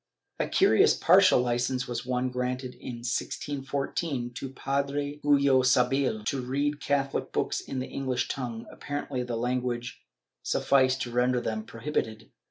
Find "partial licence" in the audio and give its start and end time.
0.95-1.87